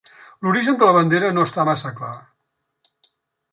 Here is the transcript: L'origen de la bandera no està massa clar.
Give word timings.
L'origen 0.45 0.79
de 0.83 0.87
la 0.89 0.95
bandera 0.95 1.29
no 1.35 1.45
està 1.49 1.67
massa 1.69 1.93
clar. 2.01 2.13